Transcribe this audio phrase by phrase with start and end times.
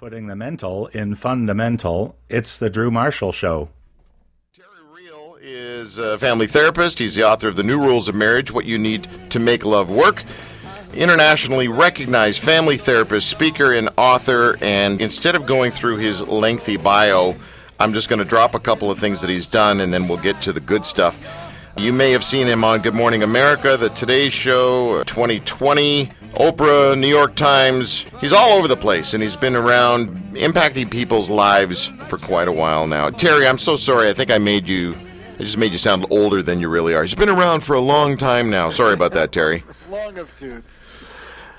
[0.00, 3.68] Putting the mental in fundamental, it's the Drew Marshall Show.
[4.50, 6.98] Terry Real is a family therapist.
[6.98, 9.90] He's the author of The New Rules of Marriage What You Need to Make Love
[9.90, 10.24] Work.
[10.94, 14.56] Internationally recognized family therapist, speaker, and author.
[14.62, 17.36] And instead of going through his lengthy bio,
[17.78, 20.16] I'm just going to drop a couple of things that he's done and then we'll
[20.16, 21.20] get to the good stuff.
[21.80, 26.96] You may have seen him on Good Morning America, The Today Show, uh, 2020, Oprah,
[26.96, 28.04] New York Times.
[28.20, 32.52] He's all over the place and he's been around impacting people's lives for quite a
[32.52, 33.08] while now.
[33.08, 34.10] Terry, I'm so sorry.
[34.10, 34.94] I think I made you,
[35.36, 37.00] I just made you sound older than you really are.
[37.00, 38.68] He's been around for a long time now.
[38.68, 39.64] Sorry about that, Terry.
[39.88, 40.62] Long of tooth.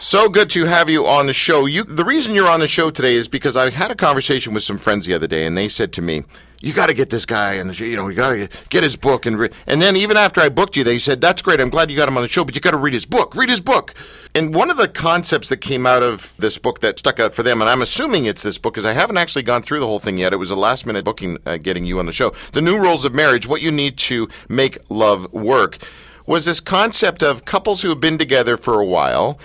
[0.03, 1.67] So good to have you on the show.
[1.67, 4.63] You, the reason you're on the show today is because I had a conversation with
[4.63, 6.23] some friends the other day, and they said to me,
[6.59, 9.27] "You got to get this guy, and you know, you got to get his book."
[9.27, 9.51] And re-.
[9.67, 11.61] and then even after I booked you, they said, "That's great.
[11.61, 13.35] I'm glad you got him on the show, but you got to read his book.
[13.35, 13.93] Read his book."
[14.33, 17.43] And one of the concepts that came out of this book that stuck out for
[17.43, 19.99] them, and I'm assuming it's this book, because I haven't actually gone through the whole
[19.99, 20.33] thing yet.
[20.33, 22.33] It was a last minute booking, uh, getting you on the show.
[22.53, 25.77] The New Rules of Marriage: What You Need to Make Love Work.
[26.25, 29.39] Was this concept of couples who have been together for a while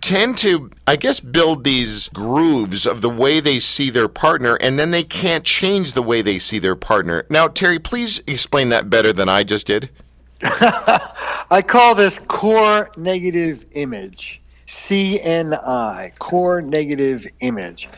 [0.00, 4.78] tend to, I guess, build these grooves of the way they see their partner, and
[4.78, 7.26] then they can't change the way they see their partner.
[7.28, 9.90] Now, Terry, please explain that better than I just did.
[10.42, 14.40] I call this core negative image.
[14.66, 17.88] CNI, core negative image.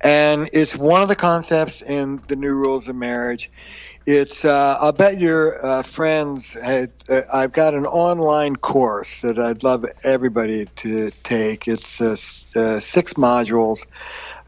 [0.00, 3.50] And it's one of the concepts in the new rules of marriage.
[4.10, 9.38] It's, uh, I'll bet your uh, friends had, uh, I've got an online course that
[9.38, 11.68] I'd love everybody to take.
[11.68, 12.16] It's uh,
[12.56, 13.80] uh, six modules,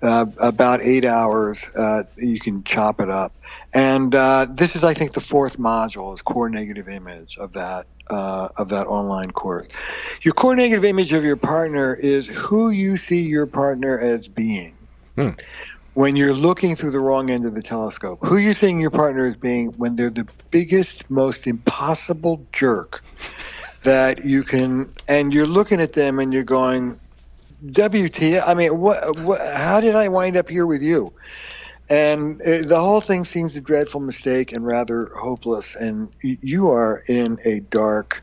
[0.00, 1.62] uh, about eight hours.
[2.16, 3.34] you can chop it up.
[3.75, 4.12] And
[4.56, 8.86] this is, I think, the fourth module is core negative image of that of that
[8.86, 9.69] online course.
[10.22, 14.75] Your core negative image of your partner is who you see your partner as being.
[15.16, 15.33] Hmm.
[15.94, 19.27] When you're looking through the wrong end of the telescope, who you seeing your partner
[19.27, 23.02] as being when they're the biggest, most impossible jerk
[23.82, 26.98] that you can, and you're looking at them and you're going,
[27.72, 31.12] WT, I mean, what, what, how did I wind up here with you?
[31.91, 35.75] And it, the whole thing seems a dreadful mistake and rather hopeless.
[35.75, 38.22] And you are in a dark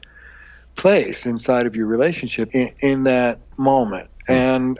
[0.75, 4.09] place inside of your relationship in, in that moment.
[4.27, 4.33] Hmm.
[4.33, 4.79] And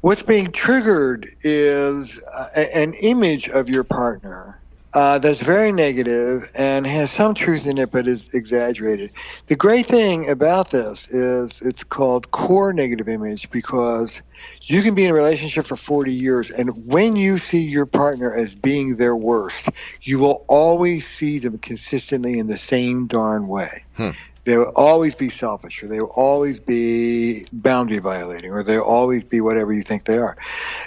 [0.00, 2.20] what's being triggered is
[2.56, 4.60] a, an image of your partner
[4.92, 9.12] uh, that's very negative and has some truth in it, but is exaggerated.
[9.46, 14.20] The great thing about this is it's called core negative image because
[14.62, 18.34] you can be in a relationship for 40 years, and when you see your partner
[18.34, 19.68] as being their worst,
[20.02, 23.84] you will always see them consistently in the same darn way.
[23.94, 24.10] Hmm
[24.44, 29.24] they will always be selfish or they will always be boundary violating or they'll always
[29.24, 30.36] be whatever you think they are.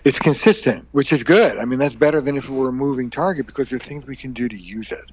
[0.03, 1.57] It's consistent, which is good.
[1.57, 4.05] I mean, that's better than if it were a moving target because there are things
[4.05, 5.05] we can do to use it.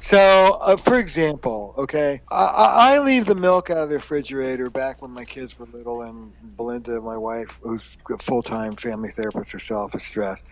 [0.00, 5.02] So, uh, for example, okay, I, I leave the milk out of the refrigerator back
[5.02, 9.50] when my kids were little, and Belinda, my wife, who's a full time family therapist
[9.50, 10.44] herself, is stressed.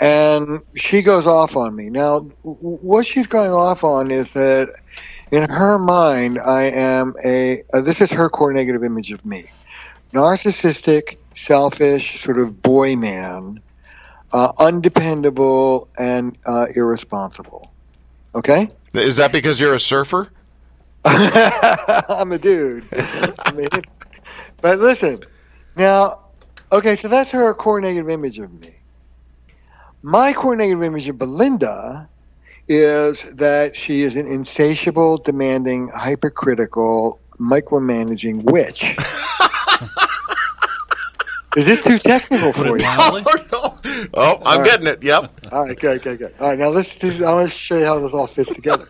[0.00, 1.90] And she goes off on me.
[1.90, 4.68] Now, what she's going off on is that
[5.30, 9.50] in her mind, I am a, uh, this is her core negative image of me.
[10.12, 13.60] Narcissistic, selfish, sort of boy man,
[14.32, 17.72] uh, undependable, and uh, irresponsible.
[18.34, 18.70] Okay?
[18.94, 20.30] Is that because you're a surfer?
[21.04, 22.84] I'm a dude.
[22.92, 23.68] I mean,
[24.60, 25.22] but listen,
[25.76, 26.20] now,
[26.72, 28.74] okay, so that's her core negative image of me.
[30.02, 32.08] My core negative image of Belinda
[32.68, 38.82] is that she is an insatiable, demanding, hypercritical, micromanaging witch.
[41.56, 42.84] is this too technical for you?
[43.50, 44.06] Oh, no.
[44.14, 45.02] oh I'm getting it.
[45.02, 45.48] Yep.
[45.50, 46.34] All right, good, good, good.
[46.38, 46.92] All right, now let's.
[47.02, 48.86] I want to show you how this all fits together.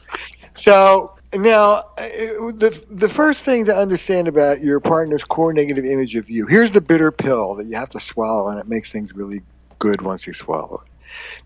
[0.55, 2.09] So now, uh,
[2.53, 6.47] the the first thing to understand about your partner's core negative image of you.
[6.47, 9.43] Here's the bitter pill that you have to swallow, and it makes things really
[9.79, 10.93] good once you swallow it.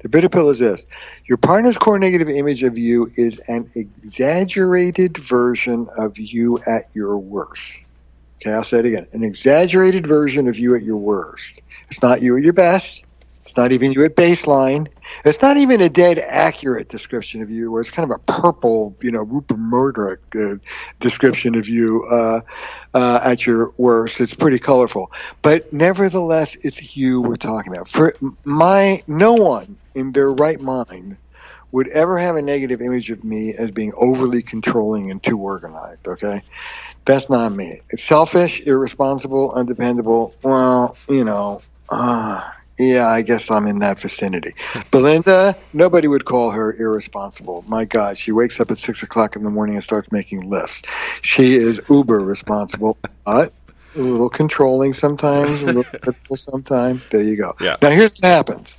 [0.02, 0.84] The bitter pill is this
[1.26, 7.18] your partner's core negative image of you is an exaggerated version of you at your
[7.18, 7.70] worst.
[8.40, 9.06] Okay, I'll say it again.
[9.12, 11.60] An exaggerated version of you at your worst.
[11.90, 13.04] It's not you at your best.
[13.44, 14.88] It's not even you at baseline.
[15.24, 18.96] It's not even a dead accurate description of you, where it's kind of a purple,
[19.02, 20.56] you know, Rupert Murdoch uh,
[21.00, 22.40] description of you uh,
[22.94, 24.20] uh, at your worst.
[24.20, 25.10] It's pretty colorful,
[25.42, 27.88] but nevertheless, it's you we're talking about.
[27.88, 31.16] For my, no one in their right mind
[31.72, 36.06] would ever have a negative image of me as being overly controlling and too organized.
[36.06, 36.42] Okay,
[37.04, 37.80] that's not me.
[37.90, 40.34] It's selfish, irresponsible, undependable.
[40.42, 44.54] Well, you know, uh, Yeah, I guess I'm in that vicinity.
[44.90, 47.64] Belinda, nobody would call her irresponsible.
[47.68, 50.82] My God, she wakes up at six o'clock in the morning and starts making lists.
[51.20, 52.96] She is uber responsible,
[53.26, 53.52] but
[53.94, 57.02] a little controlling sometimes, a little critical sometimes.
[57.10, 57.54] There you go.
[57.60, 57.76] Yeah.
[57.82, 58.74] Now here's what happens.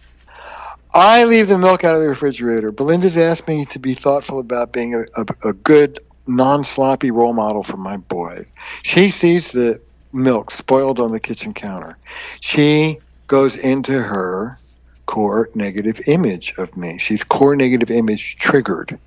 [0.95, 2.71] I leave the milk out of the refrigerator.
[2.71, 7.33] Belinda's asked me to be thoughtful about being a, a, a good, non sloppy role
[7.33, 8.45] model for my boys.
[8.83, 9.81] She sees the
[10.13, 11.97] milk spoiled on the kitchen counter.
[12.41, 12.99] She
[13.33, 14.59] goes into her
[15.07, 16.99] core negative image of me.
[16.99, 18.99] She's core negative image triggered.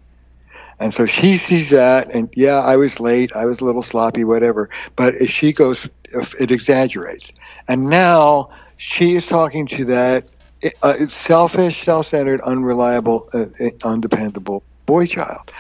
[0.80, 4.24] And so she sees that, and yeah, I was late, I was a little sloppy,
[4.24, 4.68] whatever.
[4.96, 5.88] But as she goes,
[6.40, 7.30] it exaggerates.
[7.68, 10.24] And now she is talking to that
[10.82, 13.46] uh, selfish, self-centered, unreliable, uh,
[13.84, 15.52] undependable boy child,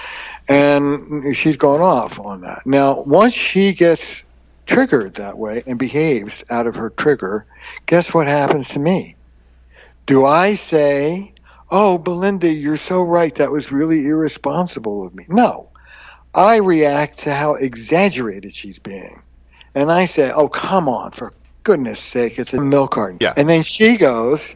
[0.48, 2.66] and she's gone off on that.
[2.66, 4.24] Now, once she gets
[4.66, 7.46] triggered that way and behaves out of her trigger,
[7.86, 9.16] guess what happens to me?
[10.06, 11.32] Do I say,
[11.70, 13.34] "Oh, Belinda, you're so right.
[13.36, 15.24] That was really irresponsible of me"?
[15.28, 15.68] No,
[16.34, 19.22] I react to how exaggerated she's being,
[19.74, 21.32] and I say, "Oh, come on, for
[21.62, 23.34] goodness sake, it's a milk carton." Yeah.
[23.36, 24.54] And then she goes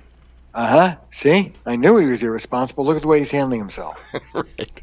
[0.54, 0.96] uh huh.
[1.12, 2.84] See, I knew he was irresponsible.
[2.84, 4.12] Look at the way he's handling himself.
[4.32, 4.82] right.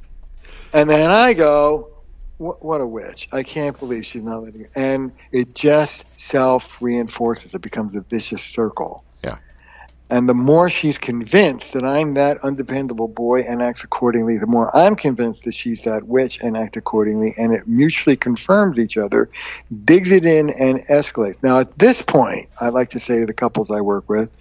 [0.74, 1.90] And then I go,
[2.38, 3.28] what, a witch.
[3.32, 4.72] I can't believe she's not letting it.
[4.76, 7.54] And it just self reinforces.
[7.54, 9.04] It becomes a vicious circle.
[9.24, 9.38] Yeah.
[10.10, 14.76] And the more she's convinced that I'm that undependable boy and acts accordingly, the more
[14.76, 17.34] I'm convinced that she's that witch and act accordingly.
[17.38, 19.30] And it mutually confirms each other,
[19.84, 21.42] digs it in, and escalates.
[21.42, 24.32] Now, at this point, I like to say to the couples I work with,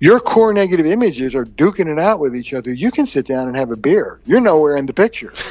[0.00, 2.72] your core negative images are duking it out with each other.
[2.72, 4.18] You can sit down and have a beer.
[4.24, 5.34] You're nowhere in the picture.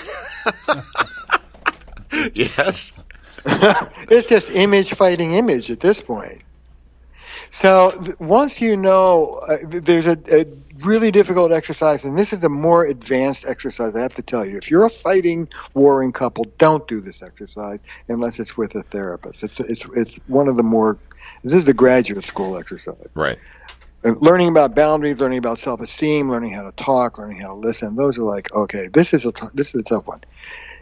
[2.34, 2.94] yes.
[3.46, 6.42] it's just image fighting image at this point.
[7.52, 10.46] So th- once you know, uh, there's a, a,
[10.80, 13.96] really difficult exercise, and this is a more advanced exercise.
[13.96, 17.80] I have to tell you, if you're a fighting, warring couple, don't do this exercise
[18.08, 19.44] unless it's with a therapist.
[19.44, 20.98] It's it's it's one of the more.
[21.44, 23.08] This is the graduate school exercise.
[23.14, 23.38] Right
[24.04, 27.96] learning about boundaries, learning about self-esteem, learning how to talk, learning how to listen.
[27.96, 30.22] Those are like, okay, this is a t- this is a tough one.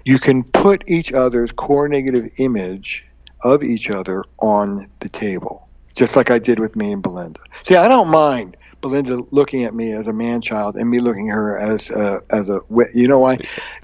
[0.08, 3.06] You can put each other's core negative image
[3.42, 7.42] of each other on the table, just like I did with me and Belinda.
[7.66, 11.30] See, I don't mind Belinda looking at me as a man child and me looking
[11.30, 12.62] at her as a, as a
[12.94, 13.40] you know why?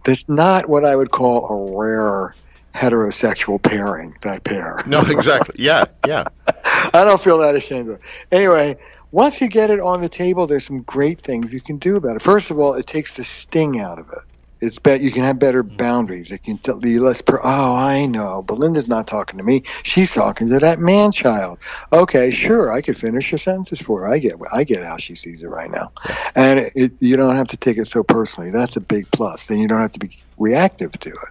[0.06, 2.36] That's not what I would call a rare
[2.74, 4.16] heterosexual pairing.
[4.22, 4.82] That pair.
[4.88, 5.62] No, exactly.
[5.62, 6.24] Yeah, yeah.
[6.94, 8.02] I don't feel that ashamed of it.
[8.32, 8.78] Anyway,
[9.12, 12.16] once you get it on the table, there's some great things you can do about
[12.16, 12.22] it.
[12.22, 14.20] First of all, it takes the sting out of it.
[14.64, 15.76] It's bet you can have better mm-hmm.
[15.76, 16.32] boundaries.
[16.32, 17.22] It can tell you less.
[17.22, 18.44] Per- oh, I know.
[18.44, 19.64] Belinda's not talking to me.
[19.84, 21.60] She's talking to that man child.
[21.92, 22.72] Okay, sure.
[22.72, 24.08] I could finish your sentences for her.
[24.08, 24.36] I get.
[24.54, 25.92] I get how she sees it right now,
[26.36, 28.52] and it, it, you don't have to take it so personally.
[28.52, 29.46] That's a big plus.
[29.46, 31.30] Then you don't have to be reactive to it.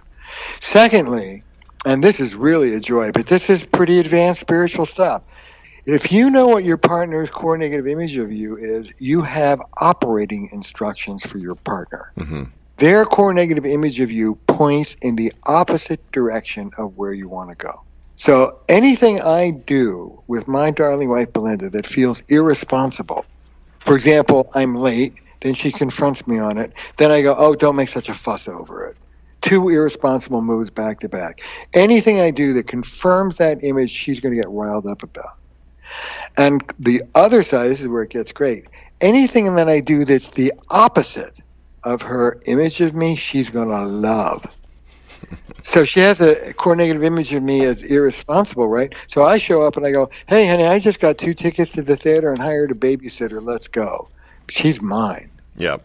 [0.61, 1.43] Secondly,
[1.85, 5.23] and this is really a joy, but this is pretty advanced spiritual stuff.
[5.85, 10.49] If you know what your partner's core negative image of you is, you have operating
[10.53, 12.11] instructions for your partner.
[12.17, 12.43] Mm-hmm.
[12.77, 17.49] Their core negative image of you points in the opposite direction of where you want
[17.49, 17.81] to go.
[18.17, 23.25] So anything I do with my darling wife Belinda that feels irresponsible,
[23.79, 27.75] for example, I'm late, then she confronts me on it, then I go, oh, don't
[27.75, 28.97] make such a fuss over it.
[29.41, 31.41] Two irresponsible moves back to back.
[31.73, 35.35] Anything I do that confirms that image, she's going to get riled up about.
[36.37, 38.65] And the other side, this is where it gets great.
[39.01, 41.35] Anything that I do that's the opposite
[41.83, 44.45] of her image of me, she's going to love.
[45.63, 48.93] so she has a core negative image of me as irresponsible, right?
[49.07, 51.81] So I show up and I go, hey, honey, I just got two tickets to
[51.81, 53.43] the theater and hired a babysitter.
[53.43, 54.09] Let's go.
[54.49, 55.29] She's mine.
[55.57, 55.83] Yep.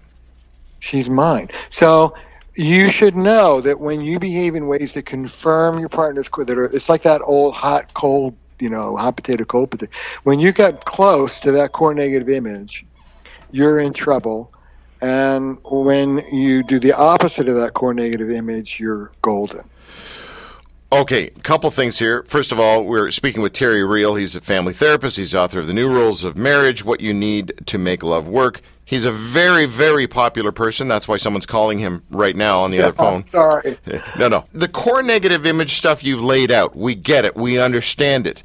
[0.80, 1.50] She's mine.
[1.70, 2.14] So
[2.54, 6.58] you should know that when you behave in ways that confirm your partner's core, that
[6.58, 9.92] are, it's like that old hot, cold you know, hot potato, cold potato.
[10.24, 12.84] When you get close to that core negative image,
[13.50, 14.52] you're in trouble.
[15.00, 19.64] And when you do the opposite of that core negative image, you're golden.
[20.90, 22.22] Okay, a couple things here.
[22.22, 24.14] First of all, we're speaking with Terry Real.
[24.14, 25.18] He's a family therapist.
[25.18, 28.62] He's author of The New Rules of Marriage What You Need to Make Love Work.
[28.86, 30.88] He's a very, very popular person.
[30.88, 33.22] That's why someone's calling him right now on the yeah, other oh, phone.
[33.22, 33.78] sorry.
[34.18, 34.44] No, no.
[34.52, 37.36] The core negative image stuff you've laid out, we get it.
[37.36, 38.42] We understand it.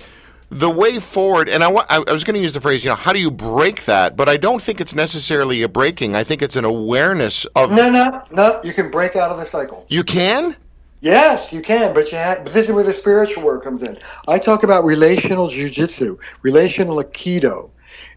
[0.53, 3.11] The way forward, and I, I was going to use the phrase, you know, how
[3.11, 4.15] do you break that?
[4.15, 6.15] But I don't think it's necessarily a breaking.
[6.15, 7.71] I think it's an awareness of.
[7.71, 8.61] No, no, no.
[8.63, 9.85] You can break out of the cycle.
[9.89, 10.55] You can?
[11.01, 13.97] Yes, you can, but you have, but this is where the spiritual work comes in.
[14.27, 17.71] I talk about relational jujitsu, relational aikido,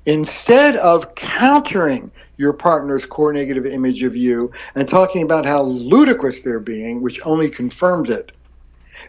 [0.05, 6.43] instead of countering your partner's core negative image of you and talking about how ludicrous
[6.43, 8.31] they're being, which only confirms it.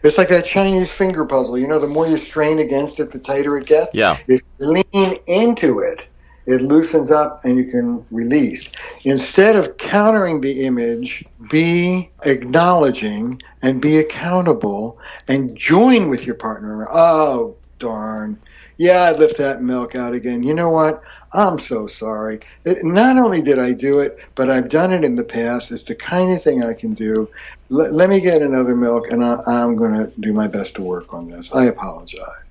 [0.02, 1.58] It's like that Chinese finger puzzle.
[1.58, 3.90] You know, the more you strain against it, the tighter it gets.
[3.94, 4.18] Yeah.
[4.26, 6.00] If you lean into it,
[6.46, 8.68] it loosens up and you can release.
[9.04, 16.88] Instead of countering the image, be acknowledging and be accountable and join with your partner.
[16.90, 18.38] Oh, darn.
[18.78, 20.42] Yeah, I left that milk out again.
[20.42, 21.02] You know what?
[21.32, 22.40] I'm so sorry.
[22.64, 25.70] It, not only did I do it, but I've done it in the past.
[25.70, 27.28] It's the kind of thing I can do.
[27.70, 30.82] L- let me get another milk, and I, I'm going to do my best to
[30.82, 31.52] work on this.
[31.52, 32.44] I apologize.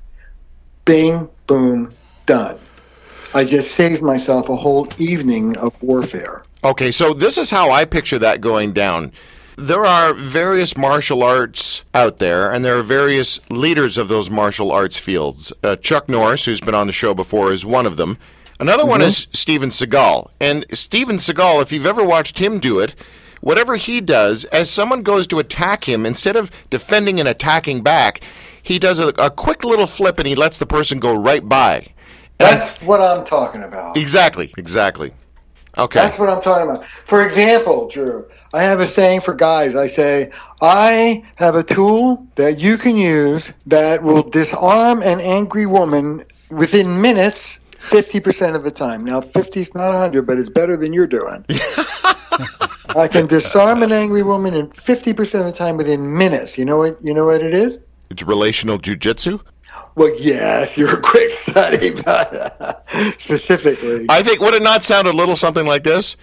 [0.85, 1.93] Bing, boom,
[2.25, 2.59] done.
[3.33, 6.43] I just saved myself a whole evening of warfare.
[6.63, 9.11] Okay, so this is how I picture that going down.
[9.57, 14.71] There are various martial arts out there, and there are various leaders of those martial
[14.71, 15.51] arts fields.
[15.63, 18.19] Uh, Chuck Norris, who's been on the show before, is one of them.
[18.59, 19.09] Another one mm-hmm.
[19.09, 20.29] is Steven Seagal.
[20.39, 22.95] And Steven Seagal, if you've ever watched him do it,
[23.41, 28.21] whatever he does, as someone goes to attack him, instead of defending and attacking back,
[28.61, 31.87] he does a, a quick little flip and he lets the person go right by.
[32.39, 33.97] That's what I'm talking about.
[33.97, 35.11] Exactly, exactly.
[35.77, 35.99] Okay.
[35.99, 36.85] That's what I'm talking about.
[37.05, 39.75] For example, Drew, I have a saying for guys.
[39.75, 45.67] I say, I have a tool that you can use that will disarm an angry
[45.67, 49.05] woman within minutes, 50% of the time.
[49.05, 51.45] Now, 50 is not 100, but it's better than you're doing.
[52.95, 56.57] I can disarm an angry woman in 50% of the time within minutes.
[56.57, 57.79] You know what, you know what it is?
[58.09, 59.41] It's relational jujitsu.
[59.95, 64.05] Well, yes, you're a quick study, but uh, specifically.
[64.09, 66.15] I think would it not sound a little something like this?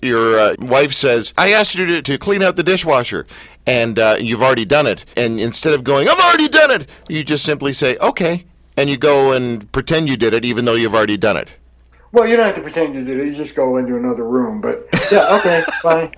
[0.00, 3.26] Your uh, wife says, "I asked you to, to clean out the dishwasher,
[3.66, 7.24] and uh, you've already done it." And instead of going, "I've already done it," you
[7.24, 8.46] just simply say, "Okay,"
[8.78, 11.54] and you go and pretend you did it, even though you've already done it.
[12.12, 13.26] Well, you don't have to pretend you did it.
[13.26, 14.60] You just go into another room.
[14.60, 16.12] But yeah, okay, fine.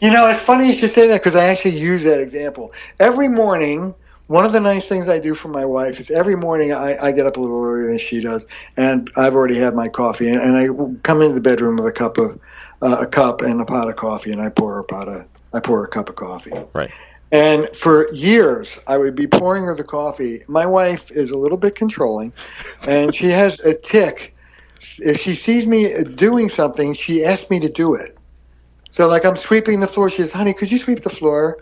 [0.00, 3.28] You know, it's funny you should say that because I actually use that example every
[3.28, 3.94] morning.
[4.26, 7.12] One of the nice things I do for my wife is every morning I, I
[7.12, 10.40] get up a little earlier than she does, and I've already had my coffee, and,
[10.40, 10.68] and I
[11.02, 12.38] come into the bedroom with a cup of
[12.80, 15.26] uh, a cup and a pot of coffee, and I pour her a pot of
[15.52, 16.52] I pour her a cup of coffee.
[16.72, 16.90] Right.
[17.32, 20.42] And for years, I would be pouring her the coffee.
[20.48, 22.32] My wife is a little bit controlling,
[22.88, 24.34] and she has a tic.
[24.98, 28.16] If she sees me doing something, she asks me to do it.
[28.90, 30.10] So, like, I'm sweeping the floor.
[30.10, 31.58] She says, "Honey, could you sweep the floor?"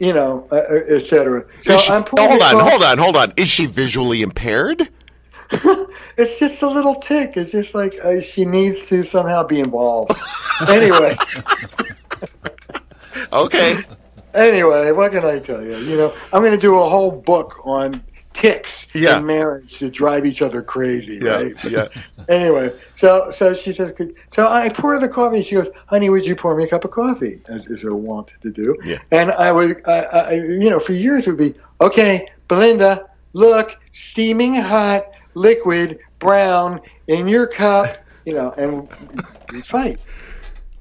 [0.00, 1.44] You know, uh, uh, etc.
[1.62, 3.32] So she- I'm pouring hold the on, coffee- hold on, hold on.
[3.36, 4.88] Is she visually impaired?
[6.16, 7.36] it's just a little tic.
[7.36, 10.12] It's just like uh, she needs to somehow be involved.
[10.68, 11.16] anyway,
[13.32, 13.82] Okay.
[14.34, 15.76] Anyway, what can I tell you?
[15.78, 19.18] You know, I'm going to do a whole book on tics Yeah.
[19.18, 21.64] in marriage to drive each other crazy, Yeah, right?
[21.64, 21.88] yeah.
[22.28, 23.92] Anyway, so so she says,
[24.30, 25.42] so I pour the coffee.
[25.42, 28.30] She goes, "Honey, would you pour me a cup of coffee?" As is her wont
[28.42, 28.76] to do.
[28.84, 28.98] Yeah.
[29.10, 33.76] And I would, I, I, you know, for years it would be, okay, Belinda, look,
[33.90, 37.96] steaming hot liquid brown in your cup,
[38.26, 38.88] you know, and
[39.52, 39.98] we fight.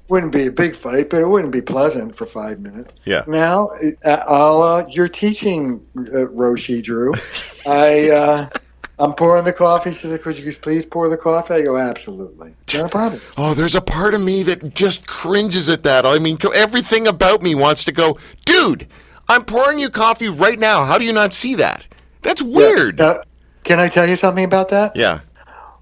[0.09, 2.93] Wouldn't be a big fight, but it wouldn't be pleasant for five minutes.
[3.05, 3.23] Yeah.
[3.27, 3.69] Now,
[4.03, 7.13] uh, la your teaching, uh, Roshi Drew,
[7.67, 8.49] I, uh,
[8.97, 9.91] I'm pouring the coffee.
[9.91, 13.53] She said, "Could you please pour the coffee?" I go, "Absolutely, not a problem." Oh,
[13.53, 16.05] there's a part of me that just cringes at that.
[16.05, 18.87] I mean, everything about me wants to go, dude.
[19.29, 20.85] I'm pouring you coffee right now.
[20.85, 21.87] How do you not see that?
[22.23, 22.97] That's weird.
[22.97, 23.21] Now,
[23.63, 24.95] can I tell you something about that?
[24.95, 25.19] Yeah.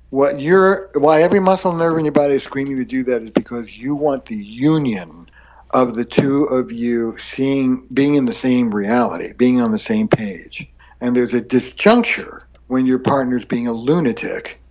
[0.10, 3.32] What you're, why every muscle nerve in your body is screaming to do that is
[3.32, 5.30] because you want the union
[5.72, 10.08] of the two of you seeing, being in the same reality, being on the same
[10.08, 10.68] page.
[11.02, 14.62] And there's a disjuncture when your partner's being a lunatic,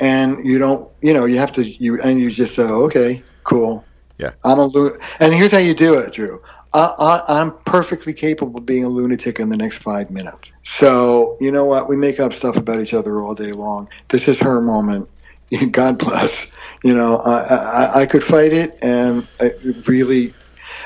[0.00, 3.22] and you don't, you know, you have to, you and you just say, oh, okay,
[3.44, 3.84] cool.
[4.18, 4.32] Yeah.
[4.44, 6.42] I'm a lu- and here's how you do it, Drew.
[6.74, 10.52] I, I, I'm perfectly capable of being a lunatic in the next five minutes.
[10.64, 11.88] So you know what?
[11.88, 13.88] We make up stuff about each other all day long.
[14.08, 15.08] This is her moment.
[15.70, 16.46] God bless.
[16.84, 20.34] You know, I, I, I could fight it, and it really.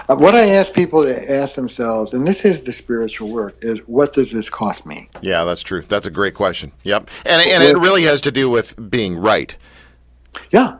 [0.08, 3.78] Uh, what I ask people to ask themselves, and this is the spiritual work, is
[3.86, 5.08] what does this cost me?
[5.20, 5.82] Yeah, that's true.
[5.82, 6.72] That's a great question.
[6.82, 7.10] Yep.
[7.26, 9.54] And, and it really has to do with being right.
[10.50, 10.78] Yeah.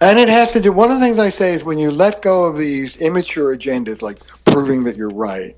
[0.00, 2.22] And it has to do, one of the things I say is when you let
[2.22, 5.56] go of these immature agendas, like proving that you're right,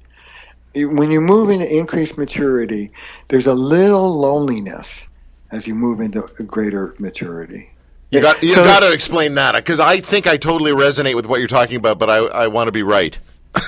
[0.74, 2.90] when you move into increased maturity,
[3.28, 5.04] there's a little loneliness
[5.50, 7.70] as you move into a greater maturity.
[8.10, 11.26] You got you So- got to explain that because I think I totally resonate with
[11.26, 13.18] what you're talking about, but I, I want to be right.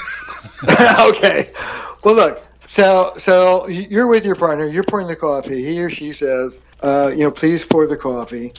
[1.00, 1.50] okay.
[2.05, 2.43] Well, look.
[2.67, 4.67] So, so you're with your partner.
[4.67, 5.62] You're pouring the coffee.
[5.64, 8.52] He or she says, uh, "You know, please pour the coffee."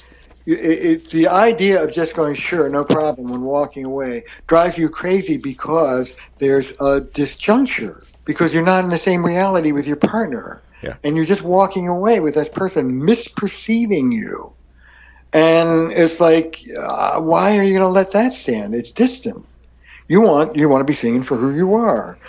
[0.45, 4.89] It, it's the idea of just going sure, no problem when walking away drives you
[4.89, 10.61] crazy because there's a disjuncture because you're not in the same reality with your partner.
[10.81, 10.95] Yeah.
[11.03, 14.51] And you're just walking away with that person misperceiving you.
[15.31, 18.75] And it's like, uh, why are you going to let that stand?
[18.75, 19.45] It's distant.
[20.07, 22.19] You want you want to be seen for who you are,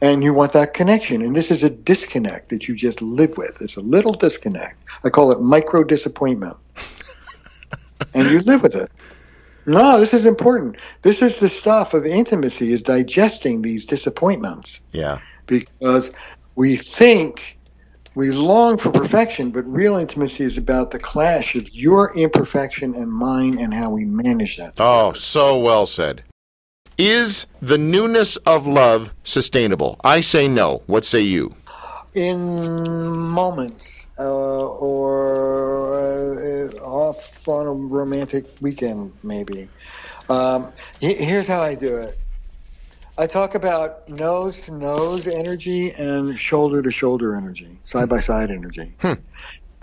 [0.00, 1.20] and you want that connection.
[1.20, 3.60] And this is a disconnect that you just live with.
[3.60, 4.76] It's a little disconnect.
[5.02, 6.56] I call it micro disappointment,
[8.14, 8.90] and you live with it.
[9.66, 10.76] No, this is important.
[11.02, 15.18] This is the stuff of intimacy: is digesting these disappointments Yeah.
[15.46, 16.10] because
[16.54, 17.58] we think
[18.14, 23.10] we long for perfection, but real intimacy is about the clash of your imperfection and
[23.10, 24.74] mine and how we manage that.
[24.78, 26.22] Oh, so well said.
[26.96, 29.98] Is the newness of love sustainable?
[30.04, 30.82] I say no.
[30.86, 31.54] What say you?
[32.14, 39.68] In moments uh, or uh, off on a romantic weekend, maybe.
[40.28, 42.18] Um, here's how I do it.
[43.16, 48.50] I talk about nose to nose energy and shoulder to shoulder energy, side by side
[48.50, 48.96] energy.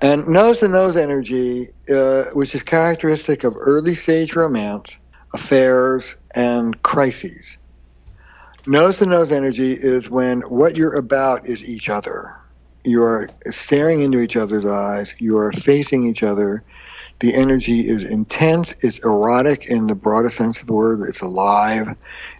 [0.01, 4.95] And nose to nose energy, uh, which is characteristic of early stage romance,
[5.31, 7.55] affairs, and crises.
[8.65, 12.35] Nose to nose energy is when what you're about is each other.
[12.83, 16.63] You're staring into each other's eyes, you are facing each other.
[17.19, 21.95] The energy is intense, it's erotic in the broadest sense of the word, it's alive,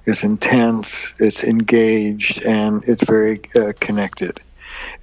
[0.08, 4.40] it's intense, it's engaged, and it's very uh, connected.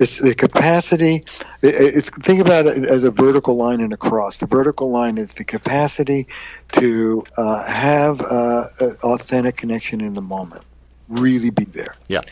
[0.01, 1.25] It's the capacity.
[1.63, 4.37] it- It's think about it as a vertical line and a cross.
[4.39, 6.27] The vertical line is the capacity
[6.73, 8.65] to uh, have uh,
[9.05, 10.65] authentic connection in the moment,
[11.09, 11.95] really be there.
[12.09, 12.23] Yeah.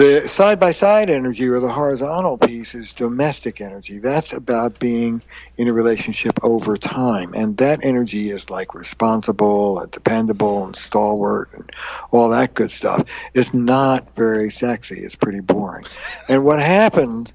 [0.00, 3.98] The side by side energy or the horizontal piece is domestic energy.
[3.98, 5.22] That's about being
[5.58, 7.34] in a relationship over time.
[7.34, 11.70] And that energy is like responsible and dependable and stalwart and
[12.12, 13.06] all that good stuff.
[13.34, 15.00] It's not very sexy.
[15.00, 15.84] It's pretty boring.
[16.30, 17.34] And what happens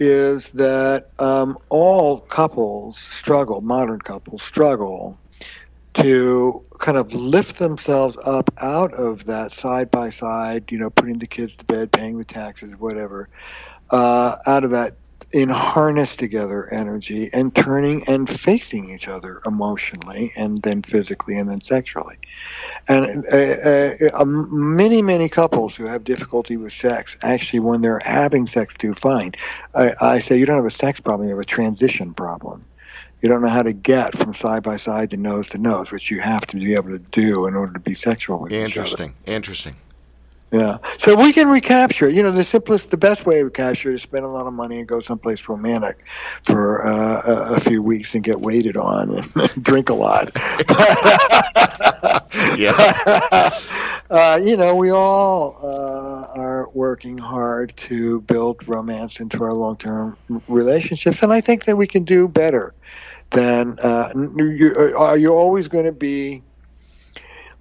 [0.00, 5.18] is that um, all couples struggle, modern couples struggle
[5.94, 11.18] to kind of lift themselves up out of that side by side, you know, putting
[11.18, 13.28] the kids to bed, paying the taxes, whatever,
[13.90, 14.96] uh, out of that
[15.32, 21.48] in harness together energy and turning and facing each other emotionally and then physically and
[21.48, 22.18] then sexually.
[22.88, 28.02] And uh, uh, uh, many, many couples who have difficulty with sex, actually, when they're
[28.04, 29.32] having sex, do fine.
[29.74, 32.64] I, I say you don't have a sex problem, you have a transition problem
[33.22, 36.10] you don't know how to get from side by side to nose to nose, which
[36.10, 38.52] you have to be able to do in order to be sexual with.
[38.52, 39.14] Interesting.
[39.26, 39.76] Interesting.
[40.52, 40.78] Yeah.
[40.98, 42.14] So we can recapture it.
[42.14, 44.52] You know, the simplest, the best way to recapture it is spend a lot of
[44.52, 46.04] money and go someplace romantic
[46.44, 50.30] for uh, a, a few weeks and get waited on and drink a lot.
[52.56, 52.74] Yeah.
[54.10, 60.16] uh, you know, we all uh, are working hard to build romance into our long-term
[60.48, 62.74] relationships, and I think that we can do better
[63.30, 63.78] than.
[63.80, 64.12] Uh,
[64.96, 66.42] are you always going to be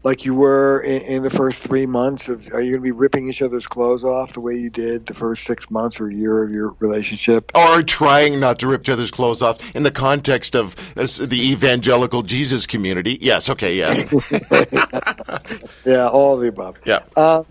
[0.03, 2.27] like you were in, in the first three months?
[2.27, 5.05] Of, are you going to be ripping each other's clothes off the way you did
[5.05, 7.51] the first six months or year of your relationship?
[7.55, 11.39] or trying not to rip each other's clothes off in the context of uh, the
[11.51, 13.17] evangelical Jesus community.
[13.21, 13.49] Yes.
[13.49, 13.75] Okay.
[13.75, 14.09] Yeah.
[15.85, 16.77] Yeah, all of the above.
[16.85, 16.99] Yeah.
[17.15, 17.45] Um,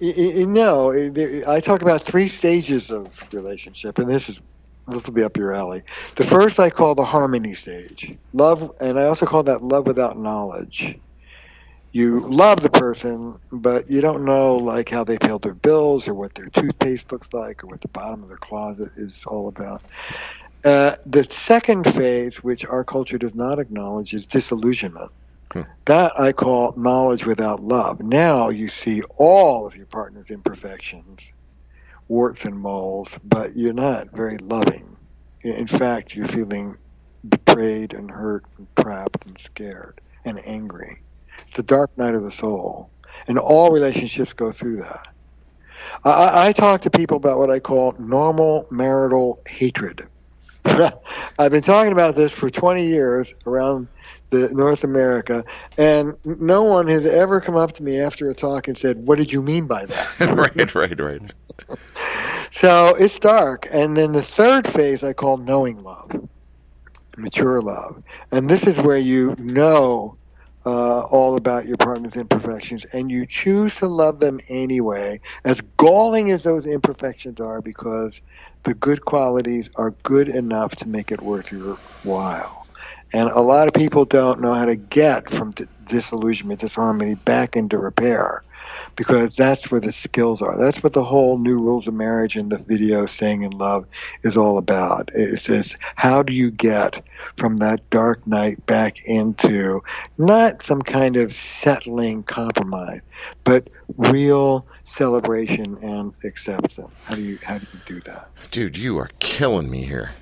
[0.00, 4.40] y- y- y- no, eh, I talk about three stages of relationship, and this is
[4.88, 5.82] this will be up your alley.
[6.14, 10.18] The first I call the harmony stage, love, and I also call that love without
[10.18, 10.96] knowledge.
[11.96, 16.12] You love the person, but you don't know like how they paid their bills, or
[16.12, 19.80] what their toothpaste looks like, or what the bottom of their closet is all about.
[20.62, 25.10] Uh, the second phase, which our culture does not acknowledge, is disillusionment.
[25.86, 28.00] That I call knowledge without love.
[28.00, 31.32] Now you see all of your partner's imperfections,
[32.08, 34.98] warts and moles, but you're not very loving.
[35.40, 36.76] In fact, you're feeling
[37.26, 41.00] betrayed and hurt and trapped and scared and angry.
[41.46, 42.90] It's the dark night of the soul.
[43.28, 45.06] And all relationships go through that.
[46.04, 50.06] I- I, I talk to people about what I call normal marital hatred.
[50.64, 53.88] I've been talking about this for 20 years around
[54.30, 55.44] the North America,
[55.78, 59.18] and no one has ever come up to me after a talk and said, "What
[59.18, 60.74] did you mean by that?" right.
[60.74, 61.00] Right.
[61.00, 61.32] Right.
[62.50, 66.10] so it's dark, and then the third phase I call knowing love,
[67.16, 70.18] mature love, and this is where you know
[70.66, 76.32] uh, all about your partner's imperfections, and you choose to love them anyway, as galling
[76.32, 78.20] as those imperfections are, because
[78.64, 82.66] the good qualities are good enough to make it worth your while.
[83.14, 87.78] And a lot of people don't know how to get from disillusionment, disharmony, back into
[87.78, 88.42] repair
[88.96, 90.58] because that's where the skills are.
[90.58, 93.86] That's what the whole new rules of marriage and the video staying in love
[94.22, 95.10] is all about.
[95.14, 97.04] It says, how do you get
[97.36, 99.82] from that dark night back into
[100.18, 103.02] not some kind of settling compromise,
[103.44, 106.92] but real celebration and acceptance?
[107.04, 108.30] How do you how do you do that?
[108.50, 110.12] Dude, you are killing me here.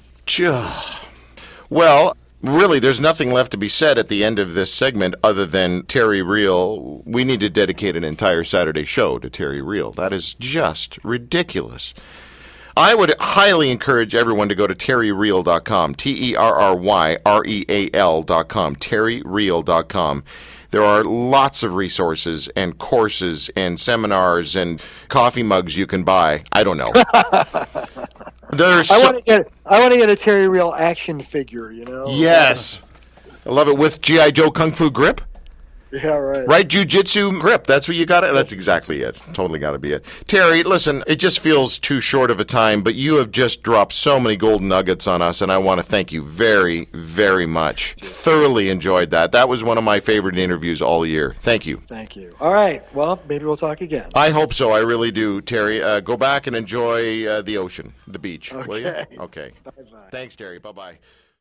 [1.71, 5.47] Well, really, there's nothing left to be said at the end of this segment other
[5.47, 7.03] than Terry Real.
[7.05, 9.91] We need to dedicate an entire Saturday show to Terry Real.
[9.93, 11.95] That is just ridiculous.
[12.77, 17.45] I would highly encourage everyone to go to terryreal.com, T E R R Y R
[17.45, 20.25] E A L.com, terryreal.com.
[20.71, 26.43] There are lots of resources and courses and seminars and coffee mugs you can buy.
[26.51, 26.93] I don't know.
[28.57, 31.71] There's I so- want to get I want to get a Terry Real action figure.
[31.71, 32.07] You know?
[32.09, 32.83] Yes.
[33.47, 35.21] I love it with GI Joe Kung Fu grip.
[36.05, 36.17] Yeah.
[36.17, 36.47] Right.
[36.47, 37.67] Right, jujitsu grip.
[37.67, 38.25] That's what you got.
[38.25, 38.35] It.
[38.35, 39.23] That's exactly it.
[39.33, 40.05] Totally got to be it.
[40.27, 43.93] Terry, listen, it just feels too short of a time, but you have just dropped
[43.93, 47.95] so many golden nuggets on us, and I want to thank you very, very much.
[48.01, 49.33] Thoroughly enjoyed that.
[49.33, 51.35] That was one of my favorite interviews all year.
[51.39, 51.81] Thank you.
[51.89, 52.35] Thank you.
[52.41, 52.83] All right.
[52.95, 54.11] Well, maybe we'll talk again.
[54.15, 54.73] I hope so.
[54.73, 55.83] I really do, Terry.
[55.83, 58.89] Uh, go back and enjoy uh, the ocean, the beach, will you?
[58.89, 59.17] Okay.
[59.19, 59.51] Okay.
[59.65, 60.09] Bye bye.
[60.11, 60.59] Thanks, Terry.
[60.59, 60.99] Bye bye.